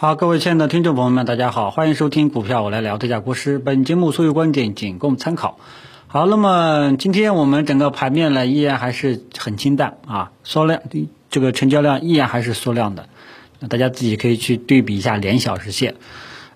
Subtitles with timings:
[0.00, 3.58] 好，各位亲爱的听众朋友们，大家好，欢迎收听股票我来聊，这家国师。
[3.58, 5.58] 本节目所有观点仅供参考。
[6.06, 10.80] 好，那么今天我们整个盘面呢，依然还是很清淡啊，缩量，
[11.30, 13.08] 这个成交量依然还是缩量的。
[13.68, 15.96] 大家自己可以去对比一下连小时线。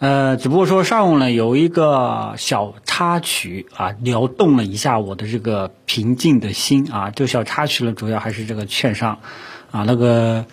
[0.00, 7.10] 呃，只不过说上午呢有一个小插曲啊，撩动了一下我的这个平静的心啊。
[7.10, 9.18] 这个小插曲呢，主要还是这个券商
[9.70, 10.44] 啊，那个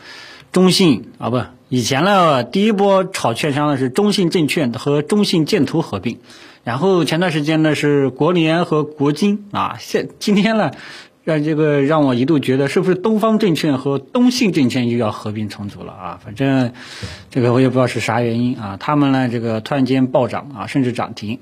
[0.53, 1.41] 中信啊不。
[1.69, 6.17] 以前呢，第一波炒券商呢是中信证券和中信建投合并，
[6.63, 10.71] 然后前段时间呢是国联和国金啊，现今天呢，
[11.25, 16.19] 让这个让我一度觉得是不是东方证券和东信证券又要合并重组了啊？
[16.23, 16.71] 反正
[17.29, 21.37] 这个我也不知道是啥原因啊，他们呢这个突然间暴涨啊，甚至涨停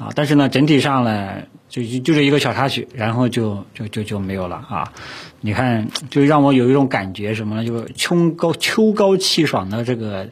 [0.00, 1.42] 啊，但是呢整体上呢。
[1.70, 4.92] 就就就这一个小插曲，然后就就就就没有了啊！
[5.40, 7.64] 你看，就让我有一种感觉，什么呢？
[7.64, 10.30] 就是秋高秋高气爽的这个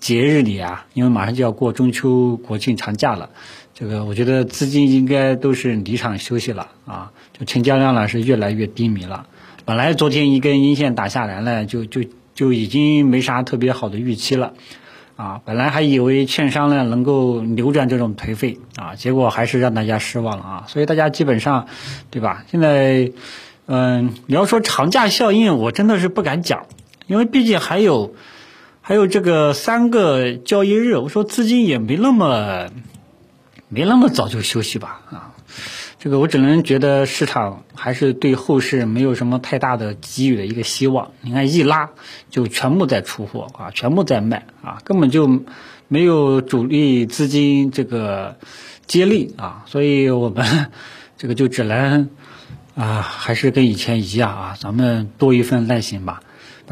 [0.00, 3.30] 节日里啊，因为马上就要过中秋国庆长假了，
[3.74, 9.28] 这个我觉得资金应该都是离场休息了啊，就成交量呢是越来越低迷了。
[9.64, 12.00] 本来昨天一根阴线打下来呢，就就
[12.34, 14.54] 就已经没啥特别好的预期了。
[15.22, 20.64] 啊，本来还以为券商呢能够扭转这种颓废啊，结果还是让大家失望了啊。
[20.66, 21.68] 所以大家基本上，
[22.10, 22.44] 对吧？
[22.50, 23.12] 现在，
[23.66, 26.66] 嗯，你要说长假效应，我真的是不敢讲，
[27.06, 28.16] 因为毕竟还有
[28.80, 32.70] 还有这个三个交易日，我说资金也没那么
[33.68, 35.34] 没那么早就休息吧啊。
[36.02, 41.12] 这个我只能觉得市场还是对后市没有什么太大的给予的一个希望。
[41.20, 41.90] 你看一拉
[42.28, 45.44] 就全部在出货啊，全部在卖啊，根本就
[45.86, 48.36] 没有主力资金这个
[48.88, 50.72] 接力啊，所以我们
[51.18, 52.10] 这个就只能
[52.74, 56.20] 啊，还是跟以前一样啊，咱们多一份耐心吧。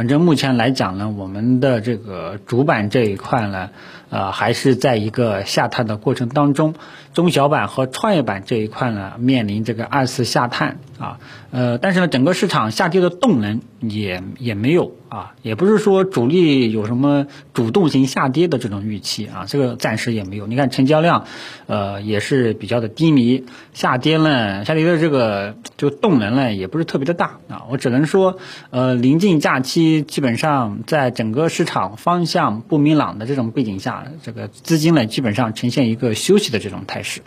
[0.01, 3.69] 反正目前来讲呢，我们的这个主板这一块呢。
[4.09, 6.75] 呃，还是在一个下探的过程当中，
[7.15, 11.21] 中小板和创业板这一块呢，面临这个二次下探啊，
[11.53, 20.47] 呃，但是呢，整个市场下跌的动能也也没有啊，也不是说主力有什么主动型下跌的这种预期啊，这个暂时也没有。
[20.47, 21.25] 你看成交量，
[21.67, 27.63] 呃，也是比较的低迷，下跌呢，下跌的这个就动能呢，也不是特别的大啊。
[27.71, 28.39] 我只能说，
[28.71, 34.05] 呃，临近假期，基本上在整个市场方向不明朗的这种背景下。
[34.23, 37.23] 这个资金呢，基本上呈现一个休息的这种态势，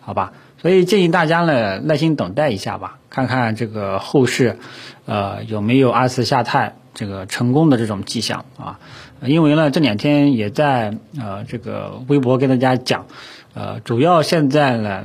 [0.00, 0.32] 好吧？
[0.66, 4.58] 所以建议大家呢，耐心等待一下吧，看看这个后市，
[5.04, 8.80] 呃，有没有二次下探这个成功的这种迹象啊？
[9.22, 13.06] 因为呢，这两天也在呃这个微博跟大家讲，
[13.54, 15.04] 呃，主要现在呢，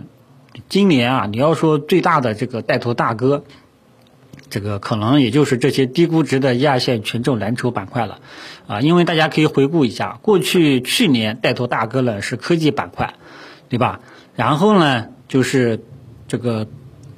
[0.67, 3.43] 今年啊，你要说最大的这个带头大哥。
[4.49, 8.17] 这个可能也就是这些低估值的一二线权重蓝筹板块了，
[8.65, 13.13] 啊，因为大家可以回顾一下，过去去年带头大哥呢是科技板块，
[13.69, 13.99] 对吧？
[14.35, 15.79] 然后呢就是
[16.27, 16.67] 这个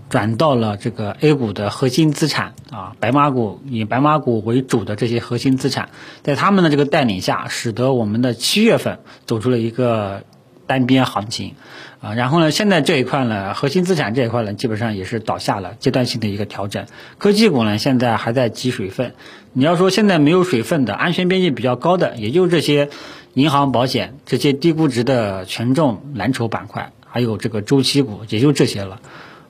[0.07, 5.89] 转到了这个 A 股的核心资产啊，白马股以白马股为主的这些核心资产，
[6.21, 10.23] 在他们的这个带领下，使得我们的七月份走出了一个。
[10.65, 11.55] 单边行情，
[11.99, 16.85] 啊，然后呢，现在这一块呢，核心资产这一块呢，基本上也是倒下了，阶段性的一个调整。
[17.17, 19.13] 科技股呢，现在还在积水分。
[19.51, 22.89] 你要说现在没有水分的，安全边际比较高的，也就这些
[23.33, 28.99] 银行、保险这些低估值的权重蓝筹板块，还有这个周期股，也就这些了。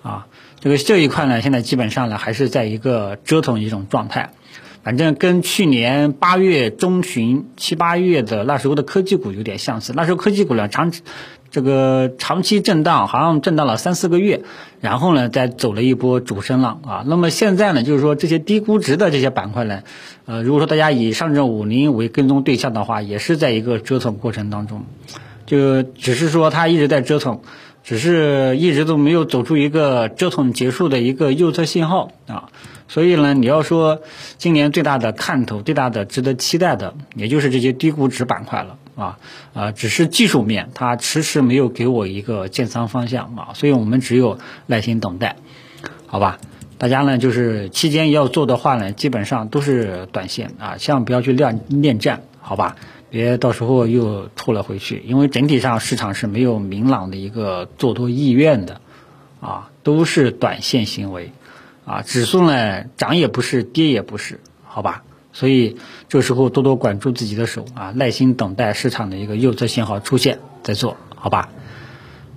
[0.01, 0.28] 啊，
[0.59, 4.34] 这个这一块呢，现在基本上呢，还是在一个折腾一种状态。
[4.84, 9.94] 反正跟去年八月中旬、七八月的那时候的科技股有点相似。
[9.96, 10.91] 那时候科技股呢长
[11.52, 14.41] 这个长期震荡，好像震荡了三四个月，
[14.81, 17.06] 然后呢再走了一波主升浪啊。
[17.07, 19.84] 那么现在呢，就是说这些低估值的这些板块呢，
[20.25, 24.84] 呃，如果说大家以上证五零为跟踪对象的话，也是在一个折腾过程当中，
[25.53, 27.41] 就只是说它一直在折腾，
[27.84, 32.50] 只是一直都没有走出一个折腾结束的一个右侧信号啊。
[32.88, 34.02] 所以呢，你要说
[34.40, 39.19] 今年最大的看头、最大的值得期待的，也就是这些低估值板块了啊
[39.53, 39.72] 啊！
[39.72, 45.35] 只是技术面它迟迟没有给我一个建仓方向啊，所以我们只有耐心等待，
[46.08, 46.40] 好吧？
[46.79, 52.76] 大家呢就是期间要做的话呢，基本上都是短线啊，千万不要去恋恋战，好吧？
[53.14, 58.82] 别到时候又吐了回去，因为整体上市场是没有明朗的一个做多意愿的
[59.40, 61.32] 啊，都是短线行为。
[61.86, 65.04] 啊，指数呢涨也不是，跌也不是，好吧？
[65.32, 65.78] 所以
[66.10, 71.50] 这时候多多管住自己的手啊，耐心等待市场的一个右侧信号出现再做，好吧？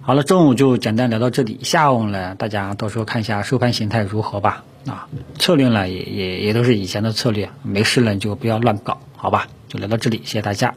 [0.02, 4.62] 好了，中午就简单聊到这里，下午呢大家到时候看一下收盘形态如何吧。
[4.86, 5.08] 啊，
[5.38, 9.48] 策略呢也也也都是以前的策略，没事呢就不要乱搞，好吧？
[9.66, 10.72] 就聊到这里，谢谢大家。